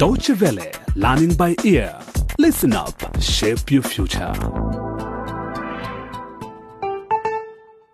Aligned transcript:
Deutsche 0.00 0.30
Welle, 0.40 0.72
learning 0.96 1.34
by 1.34 1.54
ear. 1.62 1.94
Listen 2.38 2.72
up, 2.72 2.94
shape 3.20 3.70
your 3.70 3.82
future. 3.82 4.32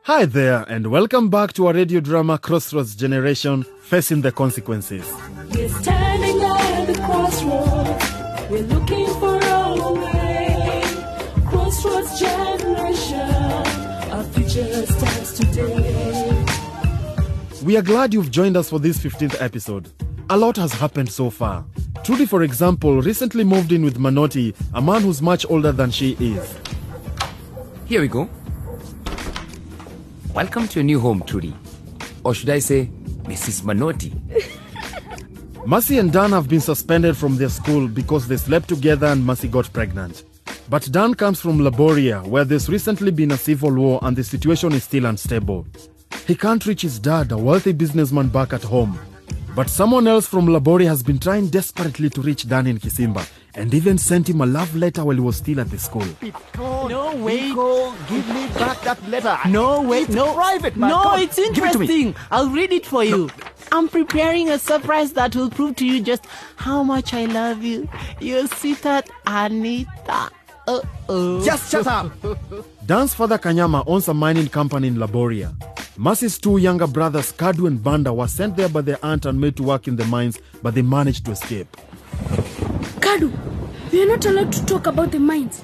Hi 0.02 0.24
there, 0.24 0.64
and 0.68 0.86
welcome 0.86 1.30
back 1.30 1.52
to 1.54 1.66
our 1.66 1.74
radio 1.74 1.98
drama 1.98 2.38
Crossroads 2.38 2.94
Generation 2.94 3.64
Facing 3.80 4.20
the 4.20 4.30
Consequences. 4.30 5.04
We're 5.52 5.68
standing 5.68 6.40
at 6.42 6.84
the 6.84 6.94
crossroads. 6.94 8.50
We're 8.50 8.62
looking 8.62 9.06
for 9.18 9.42
our 9.42 9.92
way. 9.94 10.82
Crossroads 11.48 12.20
generation. 12.20 13.30
Our 14.12 14.22
future 14.22 14.86
starts 14.86 15.38
today. 15.38 16.44
We 17.64 17.76
are 17.76 17.82
glad 17.82 18.14
you've 18.14 18.30
joined 18.30 18.56
us 18.56 18.70
for 18.70 18.78
this 18.78 18.96
15th 18.96 19.42
episode. 19.42 19.90
A 20.30 20.36
lot 20.36 20.56
has 20.56 20.72
happened 20.72 21.10
so 21.10 21.30
far. 21.30 21.64
Trudy, 22.06 22.24
for 22.24 22.44
example, 22.44 23.02
recently 23.02 23.42
moved 23.42 23.72
in 23.72 23.84
with 23.84 23.98
Manotti, 23.98 24.54
a 24.74 24.80
man 24.80 25.02
who's 25.02 25.20
much 25.20 25.44
older 25.50 25.72
than 25.72 25.90
she 25.90 26.12
is. 26.20 26.56
Here 27.86 28.00
we 28.00 28.06
go. 28.06 28.30
Welcome 30.32 30.68
to 30.68 30.74
your 30.78 30.84
new 30.84 31.00
home, 31.00 31.24
Trudy. 31.24 31.52
Or 32.22 32.32
should 32.32 32.50
I 32.50 32.60
say, 32.60 32.92
Mrs. 33.24 33.62
Manotti? 33.62 34.14
Mercy 35.66 35.98
and 35.98 36.12
Dan 36.12 36.30
have 36.30 36.48
been 36.48 36.60
suspended 36.60 37.16
from 37.16 37.38
their 37.38 37.48
school 37.48 37.88
because 37.88 38.28
they 38.28 38.36
slept 38.36 38.68
together 38.68 39.08
and 39.08 39.26
Mercy 39.26 39.48
got 39.48 39.72
pregnant. 39.72 40.22
But 40.70 40.88
Dan 40.92 41.12
comes 41.12 41.40
from 41.40 41.58
Laboria, 41.58 42.24
where 42.24 42.44
there's 42.44 42.68
recently 42.68 43.10
been 43.10 43.32
a 43.32 43.36
civil 43.36 43.74
war 43.74 43.98
and 44.02 44.16
the 44.16 44.22
situation 44.22 44.74
is 44.74 44.84
still 44.84 45.06
unstable. 45.06 45.66
He 46.28 46.36
can't 46.36 46.64
reach 46.66 46.82
his 46.82 47.00
dad, 47.00 47.32
a 47.32 47.36
wealthy 47.36 47.72
businessman 47.72 48.28
back 48.28 48.52
at 48.52 48.62
home. 48.62 48.96
But 49.56 49.70
someone 49.70 50.06
else 50.06 50.26
from 50.28 50.46
Laboria 50.48 50.86
has 50.88 51.02
been 51.02 51.18
trying 51.18 51.48
desperately 51.48 52.10
to 52.10 52.20
reach 52.20 52.46
Dan 52.46 52.66
in 52.66 52.78
Kisimba 52.78 53.26
and 53.54 53.72
even 53.72 53.96
sent 53.96 54.28
him 54.28 54.42
a 54.42 54.46
love 54.46 54.76
letter 54.76 55.02
while 55.02 55.14
he 55.14 55.20
was 55.22 55.36
still 55.36 55.58
at 55.60 55.70
the 55.70 55.78
school. 55.78 56.04
No, 56.58 57.16
wait. 57.16 57.48
Nico, 57.48 57.92
give 58.06 58.28
me 58.28 58.48
back 58.48 58.78
that 58.82 59.02
letter. 59.08 59.38
No, 59.48 59.80
wait, 59.80 60.08
It's 60.08 60.14
no. 60.14 60.34
private, 60.34 60.76
man. 60.76 60.90
No, 60.90 61.02
Come 61.02 61.12
on, 61.14 61.20
it's 61.20 61.36
give 61.36 61.46
it 61.46 61.54
to 61.54 61.78
me. 61.78 61.86
interesting. 61.86 62.14
I'll 62.30 62.50
read 62.50 62.70
it 62.70 62.84
for 62.84 63.02
you. 63.02 63.30
I'm 63.72 63.88
preparing 63.88 64.50
a 64.50 64.58
surprise 64.58 65.14
that 65.14 65.34
will 65.34 65.48
prove 65.50 65.76
to 65.76 65.86
you 65.86 66.02
just 66.02 66.26
how 66.56 66.82
much 66.82 67.14
I 67.14 67.24
love 67.24 67.64
you. 67.64 67.88
Your 68.20 68.46
sweetheart, 68.48 69.08
Anita. 69.26 70.30
Uh 70.68 70.80
oh. 71.08 71.42
Just 71.44 71.70
shut 71.72 71.86
up. 71.86 72.12
Dan's 72.84 73.14
father 73.14 73.38
Kanyama 73.38 73.84
owns 73.86 74.06
a 74.08 74.14
mining 74.14 74.48
company 74.48 74.88
in 74.88 74.96
Laboria. 74.96 75.54
Mercy's 75.98 76.36
two 76.36 76.58
younger 76.58 76.86
brothers, 76.86 77.32
Kadu 77.32 77.66
and 77.66 77.82
Banda, 77.82 78.12
were 78.12 78.28
sent 78.28 78.54
there 78.56 78.68
by 78.68 78.82
their 78.82 78.98
aunt 79.02 79.24
and 79.24 79.40
made 79.40 79.56
to 79.56 79.62
work 79.62 79.88
in 79.88 79.96
the 79.96 80.04
mines, 80.04 80.38
but 80.62 80.74
they 80.74 80.82
managed 80.82 81.24
to 81.24 81.30
escape. 81.30 81.74
Kadu, 83.00 83.32
we 83.90 84.02
are 84.02 84.06
not 84.06 84.26
allowed 84.26 84.52
to 84.52 84.66
talk 84.66 84.86
about 84.86 85.10
the 85.10 85.18
mines. 85.18 85.62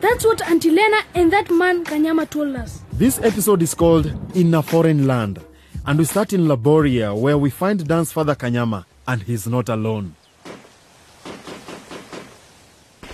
That's 0.00 0.24
what 0.24 0.40
Auntie 0.48 0.70
Lena 0.70 1.02
and 1.14 1.32
that 1.32 1.50
man 1.50 1.84
Kanyama 1.84 2.30
told 2.30 2.54
us. 2.54 2.82
This 2.92 3.18
episode 3.18 3.62
is 3.62 3.74
called 3.74 4.06
In 4.36 4.54
a 4.54 4.62
Foreign 4.62 5.08
Land, 5.08 5.40
and 5.84 5.98
we 5.98 6.04
start 6.04 6.32
in 6.32 6.42
Laboria, 6.46 7.18
where 7.18 7.36
we 7.36 7.50
find 7.50 7.84
Dan's 7.88 8.12
father 8.12 8.36
Kanyama, 8.36 8.84
and 9.08 9.22
he's 9.22 9.48
not 9.48 9.68
alone. 9.68 10.14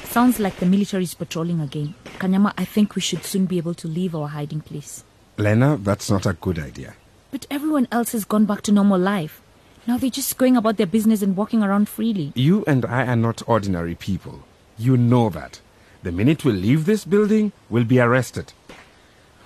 Sounds 0.05 0.39
like 0.39 0.57
the 0.57 0.67
military 0.67 1.05
is 1.05 1.15
patrolling 1.15 1.61
again. 1.61 1.95
Kanyama, 2.19 2.53
I 2.59 2.67
think 2.67 2.95
we 2.95 3.01
should 3.01 3.25
soon 3.25 3.47
be 3.47 3.57
able 3.57 3.75
to 3.75 3.89
leave 3.89 4.15
our 4.15 4.29
hiding 4.29 4.61
place. 4.61 5.05
Lena, 5.41 5.77
that's 5.79 6.11
not 6.11 6.27
a 6.27 6.35
good 6.35 6.59
idea. 6.59 6.95
But 7.31 7.47
everyone 7.51 7.89
else 7.91 8.13
has 8.13 8.25
gone 8.25 8.45
back 8.45 8.63
to 8.63 8.73
normal 8.73 8.99
life. 8.99 9.41
Now 9.87 9.97
they're 9.97 10.11
just 10.11 10.37
going 10.37 10.57
about 10.57 10.77
their 10.77 10.87
business 10.87 11.23
and 11.23 11.37
walking 11.37 11.63
around 11.63 11.89
freely. 11.89 12.33
You 12.35 12.65
and 12.67 12.85
I 12.85 13.07
are 13.07 13.17
not 13.17 13.43
ordinary 13.49 13.95
people. 13.95 14.43
You 14.79 14.97
know 14.97 15.31
that. 15.31 15.61
The 16.03 16.13
minute 16.13 16.45
we 16.45 16.53
leave 16.53 16.85
this 16.85 17.05
building, 17.05 17.53
we'll 17.69 17.85
be 17.85 18.01
arrested. 18.01 18.53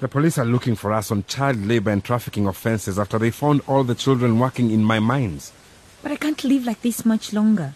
The 0.00 0.08
police 0.08 0.36
are 0.38 0.44
looking 0.44 0.74
for 0.74 0.92
us 0.92 1.10
on 1.10 1.24
child 1.24 1.64
labor 1.64 1.90
and 1.90 2.02
trafficking 2.04 2.46
offenses 2.46 2.98
after 2.98 3.18
they 3.18 3.30
found 3.30 3.62
all 3.68 3.84
the 3.84 3.94
children 3.94 4.38
working 4.38 4.70
in 4.70 4.82
my 4.84 4.98
mines. 4.98 5.52
But 6.02 6.12
I 6.12 6.16
can't 6.16 6.42
live 6.44 6.64
like 6.64 6.82
this 6.82 7.06
much 7.06 7.32
longer. 7.32 7.74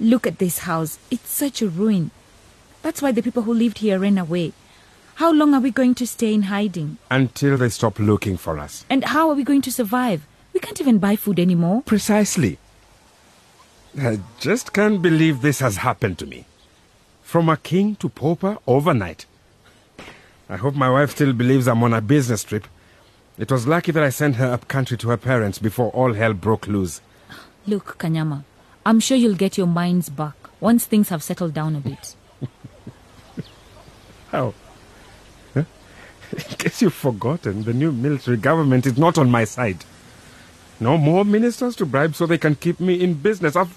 Look 0.00 0.26
at 0.26 0.38
this 0.38 0.58
house. 0.60 0.98
It's 1.10 1.30
such 1.30 1.62
a 1.62 1.68
ruin. 1.68 2.10
That's 2.82 3.00
why 3.00 3.12
the 3.12 3.22
people 3.22 3.44
who 3.44 3.54
lived 3.54 3.78
here 3.78 3.98
ran 3.98 4.18
away. 4.18 4.52
How 5.18 5.32
long 5.32 5.52
are 5.52 5.60
we 5.60 5.72
going 5.72 5.96
to 5.96 6.06
stay 6.06 6.32
in 6.32 6.42
hiding? 6.42 6.98
Until 7.10 7.56
they 7.56 7.70
stop 7.70 7.98
looking 7.98 8.36
for 8.36 8.56
us. 8.56 8.84
And 8.88 9.02
how 9.02 9.28
are 9.28 9.34
we 9.34 9.42
going 9.42 9.62
to 9.62 9.72
survive? 9.72 10.24
We 10.52 10.60
can't 10.60 10.80
even 10.80 10.98
buy 10.98 11.16
food 11.16 11.40
anymore. 11.40 11.82
Precisely. 11.84 12.56
I 14.00 14.20
just 14.38 14.72
can't 14.72 15.02
believe 15.02 15.42
this 15.42 15.58
has 15.58 15.78
happened 15.78 16.20
to 16.20 16.26
me. 16.26 16.44
From 17.24 17.48
a 17.48 17.56
king 17.56 17.96
to 17.96 18.08
pauper 18.08 18.58
overnight. 18.64 19.26
I 20.48 20.56
hope 20.56 20.76
my 20.76 20.88
wife 20.88 21.10
still 21.10 21.32
believes 21.32 21.66
I'm 21.66 21.82
on 21.82 21.94
a 21.94 22.00
business 22.00 22.44
trip. 22.44 22.68
It 23.38 23.50
was 23.50 23.66
lucky 23.66 23.90
that 23.90 24.04
I 24.04 24.10
sent 24.10 24.36
her 24.36 24.46
up 24.46 24.68
country 24.68 24.96
to 24.98 25.08
her 25.08 25.16
parents 25.16 25.58
before 25.58 25.90
all 25.90 26.12
hell 26.12 26.32
broke 26.32 26.68
loose. 26.68 27.00
Look, 27.66 27.98
Kanyama, 27.98 28.44
I'm 28.86 29.00
sure 29.00 29.16
you'll 29.16 29.34
get 29.34 29.58
your 29.58 29.66
minds 29.66 30.10
back 30.10 30.36
once 30.60 30.84
things 30.84 31.08
have 31.08 31.24
settled 31.24 31.54
down 31.54 31.74
a 31.74 31.80
bit. 31.80 32.14
How? 34.30 34.54
In 36.32 36.56
case 36.56 36.82
you've 36.82 36.94
forgotten, 36.94 37.64
the 37.64 37.72
new 37.72 37.92
military 37.92 38.36
government 38.36 38.86
is 38.86 38.98
not 38.98 39.18
on 39.18 39.30
my 39.30 39.44
side. 39.44 39.84
No 40.80 40.96
more 40.98 41.24
ministers 41.24 41.74
to 41.76 41.86
bribe 41.86 42.14
so 42.14 42.26
they 42.26 42.38
can 42.38 42.54
keep 42.54 42.78
me 42.80 43.00
in 43.00 43.14
business. 43.14 43.56
I've, 43.56 43.76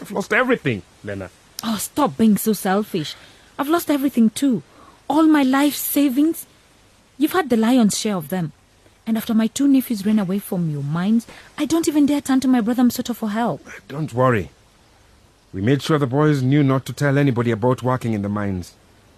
I've 0.00 0.10
lost 0.10 0.32
everything, 0.32 0.82
Lena. 1.02 1.30
Oh, 1.62 1.76
stop 1.76 2.16
being 2.16 2.36
so 2.36 2.52
selfish. 2.52 3.16
I've 3.58 3.68
lost 3.68 3.90
everything 3.90 4.30
too. 4.30 4.62
All 5.08 5.24
my 5.24 5.42
life 5.42 5.74
savings. 5.74 6.46
You've 7.18 7.32
had 7.32 7.50
the 7.50 7.56
lion's 7.56 7.98
share 7.98 8.16
of 8.16 8.28
them. 8.28 8.52
And 9.06 9.16
after 9.16 9.34
my 9.34 9.48
two 9.48 9.68
nephews 9.68 10.06
ran 10.06 10.18
away 10.18 10.38
from 10.38 10.70
your 10.70 10.82
mines, 10.82 11.26
I 11.58 11.66
don't 11.66 11.88
even 11.88 12.06
dare 12.06 12.20
turn 12.20 12.40
to 12.40 12.48
my 12.48 12.60
brother 12.60 12.82
Msoto 12.82 13.14
for 13.14 13.30
help. 13.30 13.66
Don't 13.88 14.12
worry. 14.14 14.50
We 15.52 15.60
made 15.60 15.82
sure 15.82 15.98
the 15.98 16.06
boys 16.06 16.42
knew 16.42 16.62
not 16.64 16.84
to 16.86 16.92
tell 16.92 17.18
anybody 17.18 17.50
about 17.50 17.82
working 17.82 18.12
in 18.12 18.22
the 18.22 18.28
mines. 18.28 18.74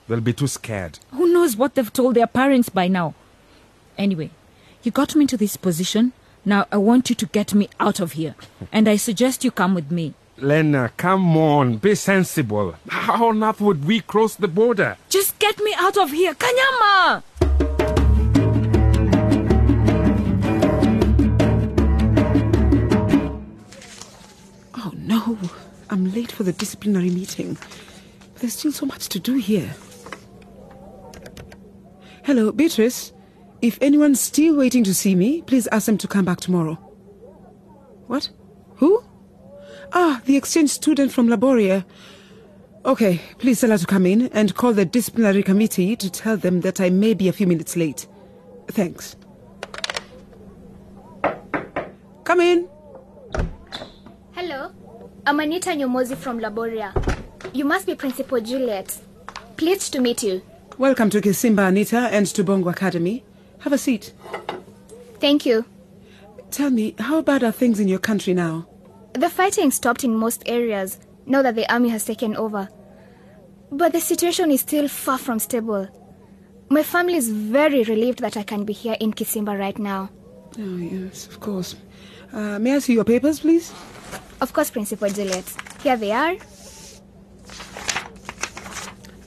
They'll 0.08 0.20
be 0.20 0.32
too 0.32 0.48
scared. 0.48 0.98
Who 1.12 1.25
knows 1.46 1.56
what 1.56 1.76
they've 1.76 1.92
told 1.92 2.16
their 2.16 2.26
parents 2.26 2.68
by 2.68 2.88
now? 2.88 3.14
Anyway, 3.96 4.30
you 4.82 4.90
got 4.90 5.14
me 5.14 5.22
into 5.22 5.36
this 5.36 5.56
position. 5.56 6.12
Now 6.44 6.66
I 6.72 6.76
want 6.76 7.08
you 7.08 7.14
to 7.14 7.26
get 7.26 7.54
me 7.54 7.68
out 7.78 8.00
of 8.00 8.12
here. 8.12 8.34
And 8.72 8.88
I 8.88 8.96
suggest 8.96 9.44
you 9.44 9.52
come 9.52 9.72
with 9.72 9.92
me. 9.92 10.14
Lena, 10.38 10.90
come 10.96 11.36
on, 11.36 11.76
be 11.76 11.94
sensible. 11.94 12.74
How 12.88 13.28
on 13.28 13.44
earth 13.44 13.60
would 13.60 13.84
we 13.84 14.00
cross 14.00 14.34
the 14.34 14.48
border? 14.48 14.96
Just 15.08 15.38
get 15.38 15.60
me 15.60 15.72
out 15.78 15.96
of 15.96 16.10
here. 16.10 16.34
Kanyama! 16.34 17.22
Oh 24.74 24.92
no, 24.96 25.38
I'm 25.90 26.12
late 26.12 26.32
for 26.32 26.42
the 26.42 26.52
disciplinary 26.52 27.10
meeting. 27.10 27.56
There's 28.40 28.54
still 28.54 28.72
so 28.72 28.84
much 28.84 29.08
to 29.10 29.20
do 29.20 29.34
here. 29.34 29.76
Hello, 32.26 32.50
Beatrice. 32.50 33.12
If 33.62 33.78
anyone's 33.81 34.19
still 34.19 34.56
waiting 34.56 34.82
to 34.82 34.92
see 34.92 35.14
me, 35.14 35.42
please 35.42 35.69
ask 35.69 35.87
them 35.87 35.97
to 35.98 36.09
come 36.09 36.25
back 36.25 36.41
tomorrow. 36.41 36.75
What? 38.09 38.31
Who? 38.78 39.04
Ah, 39.92 40.20
the 40.25 40.37
exchange 40.37 40.70
student 40.70 41.12
from 41.12 41.28
Laboria. 41.28 41.84
Okay, 42.84 43.20
please 43.38 43.60
tell 43.60 43.70
her 43.70 43.78
to 43.78 43.87
come 43.87 44.06
in 44.06 44.22
and 44.32 44.56
call 44.56 44.72
the 44.72 44.84
disciplinary 44.84 45.44
committee 45.44 45.94
to 45.94 46.10
tell 46.10 46.37
them 46.37 46.62
that 46.62 46.81
I 46.81 46.91
may 46.91 47.14
be 47.14 47.28
a 47.28 47.32
few 47.32 47.47
minutes 47.47 47.76
late. 47.76 48.09
Thanks. 48.72 49.14
Come 52.25 52.41
in. 52.41 52.69
Hello, 54.32 54.73
I'm 55.25 55.38
Anita 55.38 55.70
Nyomozi 55.70 56.17
from 56.17 56.40
Laboria. 56.40 56.90
You 57.55 57.64
must 57.64 57.87
be 57.87 57.94
Principal 57.94 58.40
Juliet. 58.40 58.99
Pleased 59.56 59.93
to 59.93 60.00
meet 60.00 60.25
you. 60.25 60.43
Welcome 60.78 61.08
to 61.11 61.23
Kisimba, 61.23 61.69
Anita, 61.69 61.96
and 62.12 62.26
to 62.26 62.44
Bongo 62.44 62.69
Academy. 62.69 63.25
Have 63.61 63.73
a 63.73 63.78
seat. 63.78 64.12
Thank 65.20 65.46
you. 65.46 65.64
Tell 66.50 66.69
me, 66.69 66.94
how 66.99 67.23
bad 67.23 67.43
are 67.43 67.50
things 67.50 67.81
in 67.81 67.88
your 67.88 67.99
country 67.99 68.34
now? 68.34 68.69
The 69.14 69.31
fighting 69.31 69.70
stopped 69.70 70.05
in 70.05 70.14
most 70.14 70.43
areas 70.44 71.00
now 71.25 71.40
that 71.40 71.55
the 71.56 71.73
army 71.73 71.88
has 71.88 72.05
taken 72.05 72.37
over. 72.37 72.69
But 73.73 73.93
the 73.94 74.02
situation 74.02 74.50
is 74.50 74.61
still 74.61 74.87
far 74.87 75.17
from 75.17 75.38
stable. 75.38 75.88
My 76.69 76.82
family 76.82 77.14
is 77.14 77.31
very 77.31 77.82
relieved 77.84 78.19
that 78.19 78.37
I 78.37 78.43
can 78.43 78.67
be 78.67 78.75
here 78.75 78.99
in 79.00 79.14
Kisimba 79.14 79.58
right 79.58 79.78
now. 79.78 80.11
Oh, 80.58 80.76
yes, 80.76 81.26
of 81.26 81.40
course. 81.40 81.75
Uh, 82.34 82.58
may 82.58 82.76
I 82.76 82.81
see 82.81 82.93
your 82.93 83.05
papers, 83.05 83.40
please? 83.40 83.73
Of 84.43 84.52
course, 84.52 84.69
Principal 84.69 85.08
Juliet. 85.08 85.50
Here 85.82 85.96
they 85.96 86.12
are. 86.12 86.37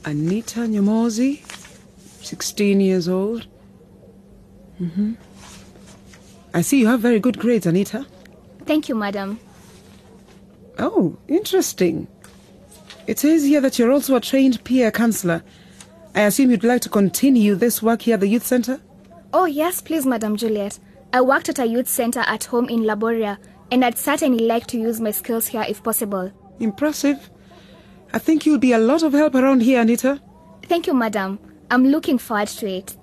Anita 0.10 0.62
Nyomozi, 0.62 1.40
16 2.24 2.82
years 2.82 3.08
old. 3.08 3.46
Mm-hmm. 4.82 5.14
I 6.52 6.62
see 6.62 6.80
you 6.80 6.88
have 6.88 7.00
very 7.00 7.20
good 7.20 7.38
grades, 7.38 7.68
Anita. 7.68 8.08
Thank 8.66 8.90
you, 8.90 8.96
madam. 8.96 9.40
Oh, 10.80 11.16
interesting. 11.28 12.08
It 13.06 13.20
says 13.20 13.44
here 13.44 13.62
that 13.62 13.78
you're 13.78 13.92
also 13.92 14.16
a 14.16 14.20
trained 14.20 14.64
peer 14.64 14.90
counselor. 14.90 15.44
I 16.16 16.22
assume 16.22 16.50
you'd 16.50 16.64
like 16.64 16.82
to 16.82 16.90
continue 16.90 17.54
this 17.54 17.84
work 17.84 18.02
here 18.02 18.16
at 18.16 18.22
the 18.22 18.28
youth 18.28 18.48
center? 18.48 18.82
Oh, 19.32 19.46
yes, 19.46 19.80
please, 19.80 20.08
Madam 20.08 20.38
Juliet. 20.38 20.80
I 21.14 21.22
worked 21.22 21.50
at 21.50 21.60
a 21.60 21.68
youth 21.68 21.88
center 21.88 22.22
at 22.22 22.46
home 22.46 22.68
in 22.68 22.80
Laboria, 22.80 23.38
and 23.70 23.86
I'd 23.86 24.00
certainly 24.00 24.48
like 24.48 24.66
to 24.68 24.80
use 24.80 25.00
my 25.00 25.12
skills 25.12 25.46
here 25.46 25.66
if 25.70 25.84
possible. 25.84 26.32
Impressive. 26.60 27.30
I 28.14 28.20
think 28.20 28.46
you'll 28.46 28.58
be 28.58 28.74
a 28.74 28.80
lot 28.80 29.04
of 29.04 29.14
help 29.14 29.36
around 29.36 29.62
here, 29.62 29.82
Anita. 29.82 30.20
Thank 30.64 30.88
you, 30.88 30.94
Madam. 30.94 31.40
I'm 31.70 31.86
looking 31.86 32.18
forward 32.18 32.48
to 32.48 32.68
it. 32.68 32.96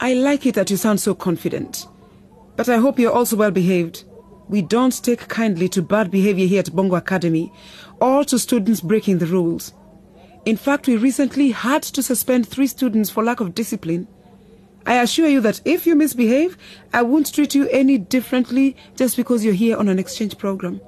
I 0.00 0.14
like 0.14 0.46
it 0.46 0.54
that 0.54 0.70
you 0.70 0.76
sound 0.76 1.00
so 1.00 1.14
confident. 1.14 1.86
But 2.56 2.68
I 2.68 2.78
hope 2.78 2.98
you're 2.98 3.12
also 3.12 3.36
well 3.36 3.50
behaved. 3.50 4.04
We 4.48 4.62
don't 4.62 5.02
take 5.02 5.28
kindly 5.28 5.68
to 5.70 5.82
bad 5.82 6.10
behavior 6.10 6.46
here 6.46 6.60
at 6.60 6.74
Bongo 6.74 6.96
Academy 6.96 7.52
or 8.00 8.24
to 8.24 8.38
students 8.38 8.80
breaking 8.80 9.18
the 9.18 9.26
rules. 9.26 9.72
In 10.44 10.56
fact, 10.56 10.86
we 10.86 10.96
recently 10.96 11.50
had 11.50 11.82
to 11.82 12.02
suspend 12.02 12.46
three 12.46 12.68
students 12.68 13.10
for 13.10 13.24
lack 13.24 13.40
of 13.40 13.54
discipline. 13.54 14.06
I 14.86 15.02
assure 15.02 15.28
you 15.28 15.40
that 15.40 15.60
if 15.64 15.86
you 15.86 15.96
misbehave, 15.96 16.56
I 16.94 17.02
won't 17.02 17.34
treat 17.34 17.54
you 17.56 17.68
any 17.70 17.98
differently 17.98 18.76
just 18.94 19.16
because 19.16 19.44
you're 19.44 19.54
here 19.54 19.76
on 19.76 19.88
an 19.88 19.98
exchange 19.98 20.38
program. 20.38 20.80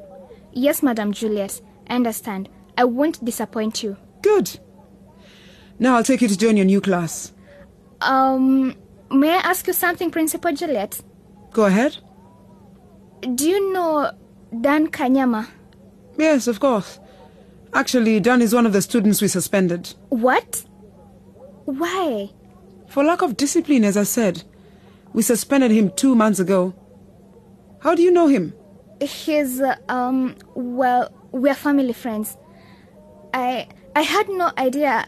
Yes, 0.52 0.82
Madam 0.82 1.12
Juliet. 1.12 1.60
I 1.88 1.96
understand. 1.96 2.48
I 2.78 2.84
won't 2.84 3.22
disappoint 3.24 3.82
you. 3.82 3.96
Good. 4.22 4.58
Now 5.80 5.96
I'll 5.96 6.04
take 6.04 6.22
you 6.22 6.28
to 6.28 6.38
join 6.38 6.56
your 6.56 6.64
new 6.64 6.80
class. 6.80 7.32
Um, 8.00 8.76
may 9.10 9.30
I 9.30 9.38
ask 9.38 9.66
you 9.66 9.72
something, 9.72 10.12
Principal 10.12 10.52
Juliet? 10.52 11.00
Go 11.50 11.64
ahead. 11.64 11.98
Do 13.34 13.48
you 13.48 13.72
know 13.72 14.12
Dan 14.60 14.86
Kanyama? 14.88 15.48
Yes, 16.16 16.46
of 16.46 16.60
course. 16.60 17.00
Actually, 17.74 18.20
Dan 18.20 18.42
is 18.42 18.54
one 18.54 18.64
of 18.64 18.72
the 18.72 18.80
students 18.80 19.20
we 19.20 19.26
suspended. 19.26 19.92
What? 20.10 20.64
Why? 21.64 22.30
For 22.86 23.02
lack 23.02 23.22
of 23.22 23.36
discipline, 23.36 23.84
as 23.84 23.96
I 23.96 24.04
said. 24.04 24.44
We 25.12 25.22
suspended 25.22 25.72
him 25.72 25.90
two 25.96 26.14
months 26.14 26.38
ago. 26.38 26.74
How 27.80 27.96
do 27.96 28.02
you 28.02 28.12
know 28.12 28.28
him? 28.28 28.54
He's, 29.00 29.60
uh, 29.60 29.76
um, 29.88 30.36
well, 30.54 31.12
we're 31.32 31.54
family 31.54 31.92
friends. 31.92 32.36
I, 33.34 33.66
I 33.94 34.02
had 34.02 34.28
no 34.28 34.50
idea. 34.56 35.06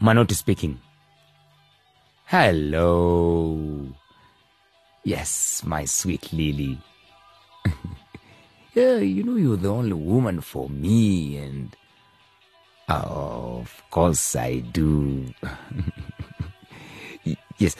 Manoti 0.00 0.34
speaking. 0.34 0.78
Hello. 2.26 3.88
Yes, 5.02 5.62
my 5.64 5.86
sweet 5.86 6.30
Lily. 6.32 6.78
yeah, 8.74 8.96
you 8.98 9.22
know 9.22 9.36
you're 9.36 9.56
the 9.56 9.68
only 9.72 9.94
woman 9.94 10.42
for 10.42 10.68
me, 10.68 11.38
and 11.38 11.74
of 12.88 13.82
course 13.90 14.36
I 14.36 14.60
do. 14.60 15.26
Yes, 17.56 17.76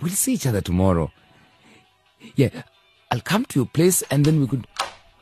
we'll 0.00 0.10
see 0.10 0.34
each 0.34 0.46
other 0.46 0.60
tomorrow. 0.60 1.10
Yeah, 2.34 2.50
I'll 3.12 3.20
come 3.20 3.44
to 3.46 3.60
your 3.60 3.66
place 3.66 4.02
and 4.10 4.24
then 4.24 4.40
we 4.40 4.46
could. 4.48 4.66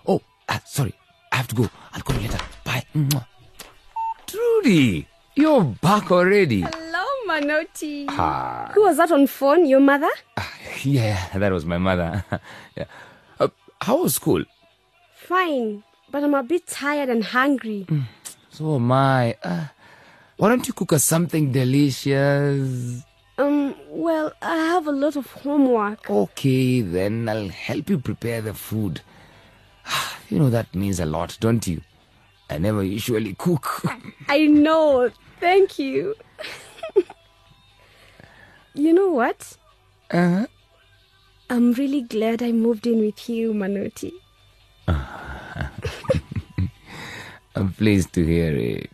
Oh, 0.06 0.22
ah, 0.48 0.62
sorry, 0.64 0.94
I 1.30 1.36
have 1.36 1.48
to 1.48 1.54
go. 1.54 1.68
I'll 1.92 2.00
call 2.00 2.16
you 2.16 2.22
later. 2.22 2.40
Bye. 2.64 2.84
Mwah. 2.96 3.26
Trudy, 4.26 5.06
you're 5.36 5.62
back 5.62 6.10
already. 6.10 6.62
Hello, 6.62 7.04
Manoti. 7.28 8.06
Ah. 8.08 8.70
Who 8.74 8.82
was 8.84 8.96
that 8.96 9.12
on 9.12 9.26
phone? 9.26 9.66
Your 9.66 9.80
mother? 9.80 10.10
Yeah, 10.82 11.28
that 11.36 11.52
was 11.52 11.66
my 11.66 11.78
mother. 11.78 12.24
yeah. 12.76 12.86
Uh, 13.38 13.48
how 13.82 14.02
was 14.02 14.14
school? 14.14 14.42
Fine, 15.14 15.84
but 16.10 16.24
I'm 16.24 16.34
a 16.34 16.42
bit 16.42 16.66
tired 16.66 17.10
and 17.10 17.22
hungry. 17.22 17.86
So 18.52 18.74
am 18.76 18.92
I. 18.92 19.34
Uh, 19.42 19.64
why 20.36 20.50
don't 20.50 20.66
you 20.68 20.74
cook 20.74 20.92
us 20.92 21.04
something 21.04 21.52
delicious? 21.52 23.02
Um, 23.38 23.74
well, 23.88 24.32
I 24.42 24.56
have 24.56 24.86
a 24.86 24.92
lot 24.92 25.16
of 25.16 25.26
homework. 25.32 26.10
Okay, 26.10 26.82
then 26.82 27.28
I'll 27.30 27.48
help 27.48 27.88
you 27.88 27.98
prepare 27.98 28.42
the 28.42 28.52
food. 28.52 29.00
You 30.28 30.38
know 30.38 30.50
that 30.50 30.74
means 30.74 31.00
a 31.00 31.06
lot, 31.06 31.36
don't 31.40 31.66
you? 31.66 31.80
I 32.50 32.58
never 32.58 32.82
usually 32.82 33.34
cook. 33.34 33.84
I 34.28 34.46
know. 34.46 35.10
Thank 35.40 35.78
you. 35.78 36.14
you 38.74 38.92
know 38.92 39.10
what? 39.10 39.56
Uh-huh. 40.10 40.46
I'm 41.48 41.72
really 41.72 42.02
glad 42.02 42.42
I 42.42 42.52
moved 42.52 42.86
in 42.86 43.00
with 43.00 43.28
you, 43.28 43.54
Manoti. 43.54 44.12
I'm 47.54 47.72
pleased 47.72 48.12
to 48.14 48.24
hear 48.24 48.54
it. 48.56 48.90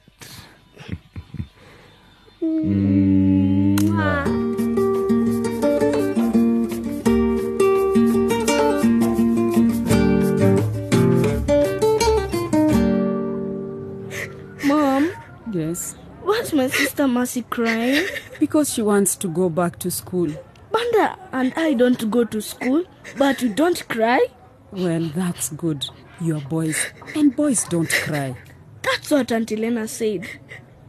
Mom, 14.65 15.11
Yes. 15.53 15.95
why's 16.23 16.53
my 16.53 16.69
sister 16.69 17.07
Mercy 17.09 17.43
crying? 17.49 18.05
Because 18.41 18.73
she 18.73 18.83
wants 18.83 19.17
to 19.17 19.29
go 19.29 19.49
back 19.49 19.79
to 19.81 19.91
school. 19.91 20.29
Banda 20.73 21.17
and 21.33 21.53
I 21.57 21.75
don't 21.75 22.11
go 22.11 22.25
to 22.25 22.41
school, 22.41 22.85
but 23.17 23.41
you 23.43 23.49
don't 23.55 23.87
cry? 23.89 24.27
Well, 24.73 25.11
that's 25.15 25.49
good. 25.51 25.87
You're 26.21 26.41
boys, 26.41 26.79
and 27.15 27.35
boys 27.35 27.65
don't 27.65 27.89
cry. 27.91 28.37
That's 28.91 29.11
what 29.11 29.33
Auntie 29.33 29.57
Lena 29.57 29.87
said. 29.87 30.27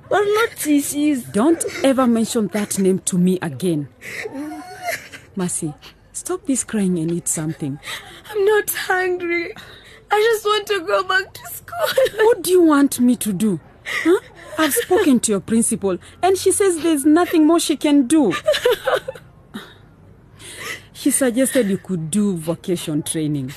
But 0.09 0.21
not 0.21 0.49
Sisi's. 0.51 1.23
Don't 1.23 1.63
ever 1.83 2.07
mention 2.07 2.47
that 2.47 2.79
name 2.79 2.99
to 2.99 3.17
me 3.17 3.39
again. 3.41 3.89
Mercy, 5.35 5.73
stop 6.13 6.45
this 6.45 6.63
crying 6.63 6.97
and 6.99 7.11
eat 7.11 7.27
something. 7.27 7.79
I'm 8.29 8.45
not 8.45 8.69
hungry. 8.71 9.53
I 10.11 10.19
just 10.31 10.45
want 10.45 10.67
to 10.67 10.79
go 10.85 11.03
back 11.03 11.33
to 11.33 11.41
school. 11.47 12.25
What 12.25 12.41
do 12.41 12.51
you 12.51 12.61
want 12.61 12.99
me 12.99 13.15
to 13.17 13.33
do? 13.33 13.59
Huh? 14.03 14.19
I've 14.57 14.73
spoken 14.73 15.19
to 15.21 15.31
your 15.33 15.39
principal, 15.39 15.97
and 16.21 16.37
she 16.37 16.51
says 16.51 16.81
there's 16.81 17.05
nothing 17.05 17.45
more 17.45 17.59
she 17.59 17.77
can 17.77 18.07
do. 18.07 18.33
She 20.93 21.11
suggested 21.11 21.69
you 21.69 21.77
could 21.77 22.11
do 22.11 22.35
vacation 22.35 23.03
training. 23.03 23.53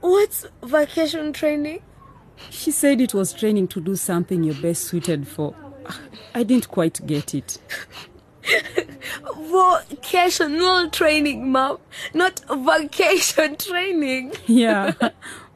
What's 0.00 0.46
vacation 0.62 1.32
training? 1.32 1.82
She 2.50 2.70
said 2.70 3.00
it 3.00 3.14
was 3.14 3.32
training 3.32 3.68
to 3.68 3.80
do 3.80 3.96
something 3.96 4.42
you're 4.42 4.54
best 4.54 4.84
suited 4.84 5.26
for. 5.26 5.54
I 6.34 6.42
didn't 6.42 6.68
quite 6.68 7.06
get 7.06 7.34
it. 7.34 7.58
Vocational 9.36 10.90
training, 10.90 11.50
Mom. 11.50 11.78
Not 12.12 12.40
vacation 12.48 13.56
training. 13.56 14.32
Yeah, 14.46 14.92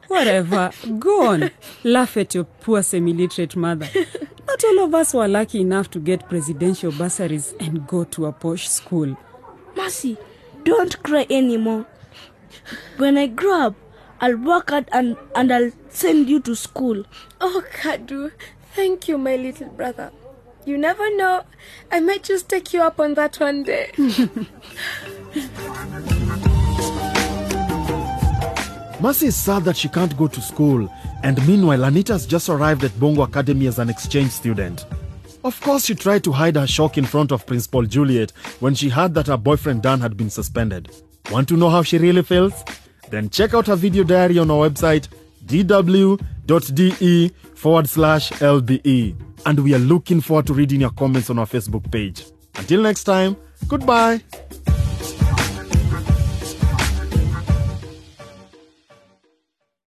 whatever. 0.07 0.71
Go 0.97 1.27
on. 1.27 1.51
Laugh 1.83 2.17
at 2.17 2.33
your 2.33 2.45
poor 2.45 2.81
semi 2.81 3.13
literate 3.13 3.55
mother. 3.55 3.87
Not 4.47 4.63
all 4.63 4.85
of 4.85 4.95
us 4.95 5.13
were 5.13 5.27
lucky 5.27 5.61
enough 5.61 5.91
to 5.91 5.99
get 5.99 6.27
presidential 6.27 6.91
bursaries 6.91 7.53
and 7.59 7.85
go 7.87 8.03
to 8.05 8.25
a 8.25 8.31
posh 8.31 8.67
school. 8.69 9.17
Mercy, 9.75 10.17
don't 10.63 11.01
cry 11.03 11.27
anymore. 11.29 11.85
When 12.97 13.17
I 13.17 13.27
grow 13.27 13.67
up, 13.67 13.75
I'll 14.21 14.37
work 14.37 14.71
out 14.71 14.89
and, 14.91 15.15
and 15.35 15.51
I'll 15.51 15.71
send 15.89 16.29
you 16.29 16.39
to 16.41 16.55
school. 16.55 17.03
Oh, 17.39 17.63
Kadu, 17.73 18.31
thank 18.73 19.07
you, 19.07 19.17
my 19.17 19.35
little 19.35 19.69
brother. 19.69 20.11
You 20.65 20.77
never 20.77 21.15
know. 21.15 21.43
I 21.91 21.99
might 22.01 22.23
just 22.23 22.49
take 22.49 22.73
you 22.73 22.81
up 22.81 22.99
on 22.99 23.13
that 23.15 23.39
one 23.39 23.63
day. 23.63 23.91
Mercy 28.99 29.27
is 29.27 29.35
sad 29.37 29.63
that 29.63 29.77
she 29.77 29.87
can't 29.87 30.17
go 30.17 30.27
to 30.27 30.41
school, 30.41 30.93
and 31.23 31.47
meanwhile, 31.47 31.85
Anita's 31.85 32.25
just 32.25 32.49
arrived 32.49 32.83
at 32.83 32.99
Bongo 32.99 33.21
Academy 33.21 33.67
as 33.67 33.79
an 33.79 33.89
exchange 33.89 34.31
student. 34.31 34.85
Of 35.45 35.61
course, 35.61 35.85
she 35.85 35.95
tried 35.95 36.25
to 36.25 36.33
hide 36.33 36.57
her 36.57 36.67
shock 36.67 36.97
in 36.97 37.05
front 37.05 37.31
of 37.31 37.45
Principal 37.45 37.83
Juliet 37.83 38.31
when 38.59 38.75
she 38.75 38.89
heard 38.89 39.13
that 39.13 39.27
her 39.27 39.37
boyfriend 39.37 39.83
Dan 39.83 40.01
had 40.01 40.17
been 40.17 40.29
suspended. 40.29 40.91
Want 41.31 41.47
to 41.47 41.55
know 41.55 41.69
how 41.69 41.81
she 41.81 41.97
really 41.97 42.23
feels? 42.23 42.65
Then 43.09 43.29
check 43.29 43.53
out 43.53 43.69
our 43.69 43.75
video 43.75 44.03
diary 44.03 44.37
on 44.37 44.51
our 44.51 44.69
website 44.69 45.07
dw.de 45.45 47.29
forward 47.55 47.89
slash 47.89 48.31
LBE. 48.31 49.15
And 49.45 49.59
we 49.61 49.73
are 49.73 49.79
looking 49.79 50.21
forward 50.21 50.47
to 50.47 50.53
reading 50.53 50.81
your 50.81 50.91
comments 50.91 51.29
on 51.29 51.39
our 51.39 51.45
Facebook 51.45 51.89
page. 51.91 52.25
Until 52.55 52.81
next 52.81 53.05
time, 53.05 53.35
goodbye. 53.67 54.21